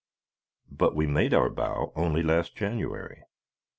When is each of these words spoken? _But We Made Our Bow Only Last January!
_But 0.75 0.95
We 0.95 1.05
Made 1.05 1.31
Our 1.31 1.47
Bow 1.51 1.93
Only 1.95 2.23
Last 2.23 2.55
January! 2.55 3.21